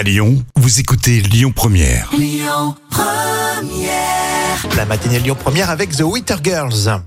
À 0.00 0.02
Lyon, 0.02 0.42
vous 0.56 0.80
écoutez 0.80 1.20
Lyon 1.20 1.52
Première. 1.54 2.10
La 4.74 4.86
matinée 4.86 5.18
Lyon 5.18 5.36
Première 5.38 5.68
avec 5.68 5.94
The 5.94 6.00
Winter 6.00 6.36
Girls. 6.42 7.02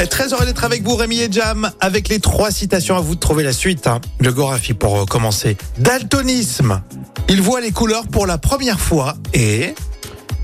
Et 0.00 0.06
Très 0.06 0.32
heureux 0.32 0.46
d'être 0.46 0.64
avec 0.64 0.82
vous, 0.82 0.96
Rémi 0.96 1.20
et 1.20 1.30
Jam, 1.30 1.70
avec 1.80 2.08
les 2.08 2.18
trois 2.18 2.50
citations 2.50 2.96
à 2.96 3.02
vous 3.02 3.14
de 3.14 3.20
trouver 3.20 3.42
la 3.42 3.52
suite. 3.52 3.86
hein. 3.86 4.00
Le 4.20 4.32
Gorafi 4.32 4.72
pour 4.72 5.02
euh, 5.02 5.04
commencer. 5.04 5.58
Daltonisme. 5.76 6.80
Il 7.28 7.42
voit 7.42 7.60
les 7.60 7.72
couleurs 7.72 8.08
pour 8.08 8.26
la 8.26 8.38
première 8.38 8.80
fois 8.80 9.14
et 9.34 9.74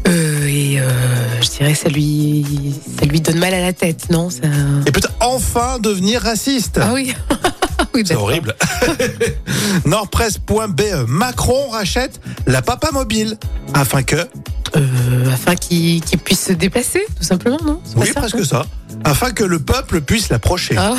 Euh, 0.06 0.46
et 0.46 0.80
euh, 0.80 1.40
je 1.40 1.48
dirais 1.48 1.74
ça 1.74 1.88
lui, 1.88 2.74
ça 2.98 3.06
lui 3.06 3.22
donne 3.22 3.38
mal 3.38 3.54
à 3.54 3.60
la 3.60 3.72
tête, 3.72 4.10
non? 4.10 4.28
Ça... 4.28 4.42
et 4.84 4.92
peut 4.92 5.00
enfin 5.20 5.78
devenir 5.78 6.20
raciste. 6.20 6.78
Ah 6.82 6.90
oui. 6.92 7.14
oui 7.94 8.02
C'est 8.06 8.14
horrible. 8.14 8.54
Nordpresse.be. 9.84 11.06
Macron 11.08 11.68
rachète 11.70 12.20
la 12.46 12.62
papa 12.62 12.90
mobile 12.92 13.36
afin 13.74 14.02
que 14.02 14.16
Euh, 14.76 15.32
afin 15.32 15.56
qu'il 15.56 16.00
qu'il 16.00 16.18
puisse 16.20 16.44
se 16.46 16.52
déplacer, 16.52 17.02
tout 17.16 17.24
simplement, 17.24 17.58
non? 17.64 17.80
Oui 17.96 18.06
ça, 18.06 18.20
presque 18.20 18.44
ça 18.44 18.62
afin 19.04 19.32
que 19.32 19.42
le 19.44 19.58
peuple 19.58 20.00
puisse 20.00 20.28
l'approcher. 20.28 20.76
Ah, 20.78 20.94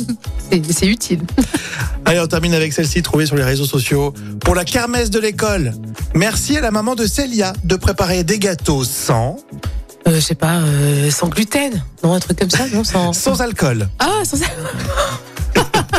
c'est 0.70 0.86
utile. 0.86 1.20
Allez, 2.04 2.20
on 2.20 2.26
termine 2.26 2.54
avec 2.54 2.72
celle-ci 2.72 3.02
trouvée 3.02 3.26
sur 3.26 3.36
les 3.36 3.42
réseaux 3.44 3.64
sociaux. 3.64 4.12
Pour 4.40 4.54
la 4.54 4.64
kermesse 4.64 5.10
de 5.10 5.18
l'école, 5.18 5.72
merci 6.14 6.56
à 6.56 6.60
la 6.60 6.70
maman 6.70 6.94
de 6.94 7.06
Célia 7.06 7.52
de 7.64 7.76
préparer 7.76 8.22
des 8.24 8.38
gâteaux 8.38 8.84
sans, 8.84 9.36
Euh, 10.06 10.14
je 10.14 10.20
sais 10.20 10.34
pas, 10.36 10.58
euh, 10.60 11.10
sans 11.10 11.28
gluten, 11.28 11.82
non 12.02 12.12
un 12.14 12.20
truc 12.20 12.38
comme 12.38 12.50
ça, 12.50 12.66
non? 12.72 12.84
Sans. 12.84 13.12
sans 13.12 13.40
alcool. 13.40 13.88
Ah, 13.98 14.22
sans. 14.24 14.38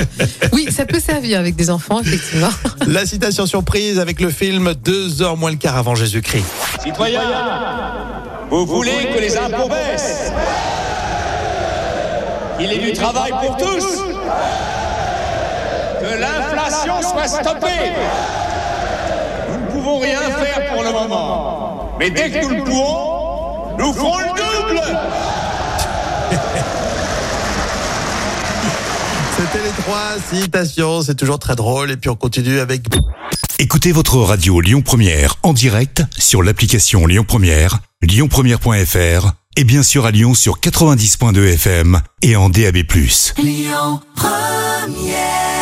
oui, 0.53 0.67
ça 0.71 0.85
peut 0.85 0.99
servir 0.99 1.39
avec 1.39 1.55
des 1.55 1.70
enfants, 1.70 2.02
effectivement. 2.02 2.49
La 2.88 3.05
citation 3.05 3.45
surprise 3.45 3.99
avec 3.99 4.20
le 4.20 4.30
film 4.30 4.73
Deux 4.73 5.21
heures 5.21 5.38
moins 5.38 5.52
le 5.52 5.57
quart 5.57 5.77
avant 5.77 5.95
Jésus-Christ. 5.95 6.45
Citoyens, 6.84 7.21
vous 8.49 8.65
voulez 8.65 9.10
que 9.13 9.20
les 9.20 9.38
impôts 9.38 9.70
baissent 9.70 10.32
Qu'il 12.57 12.71
y 12.71 12.76
ait 12.76 12.79
du 12.79 12.93
travail 12.93 13.32
pour 13.41 13.57
tous. 13.57 13.85
Que 16.01 16.20
l'inflation 16.20 17.01
soit 17.01 17.27
stoppée. 17.27 17.93
Nous 19.51 19.60
ne 19.60 19.71
pouvons 19.71 19.99
rien 19.99 20.20
faire 20.20 20.73
pour 20.73 20.84
le 20.84 20.91
moment. 20.91 21.91
Mais 21.99 22.10
dès 22.10 22.29
que 22.29 22.41
nous 22.45 22.55
le 22.55 22.63
pourrons, 22.63 23.77
nous 23.77 23.93
ferons 23.93 24.20
le 24.20 24.26
double 24.26 24.82
C'était 29.40 29.63
les 29.63 29.71
trois 29.71 30.18
citations, 30.20 31.01
c'est 31.01 31.15
toujours 31.15 31.40
très 31.40 31.55
drôle. 31.55 31.91
Et 31.91 31.98
puis 31.98 32.09
on 32.09 32.15
continue 32.15 32.59
avec 32.59 32.87
Écoutez 33.57 33.93
votre 33.93 34.18
radio 34.18 34.59
Lyon 34.59 34.82
Première 34.82 35.35
en 35.43 35.54
direct 35.54 36.04
sur 36.18 36.43
l'application 36.43 37.05
Lyon 37.07 37.23
Première, 37.26 37.79
lyonpremière.fr 38.01 39.32
et 39.55 39.63
bien 39.63 39.82
sûr 39.82 40.05
à 40.05 40.12
Lyon 40.12 40.34
sur 40.34 40.60
90.2 40.60 41.54
FM 41.54 42.01
et 42.21 42.35
en 42.35 42.49
DAB+. 42.49 42.79
Lyon 43.37 44.01
Première 44.13 45.59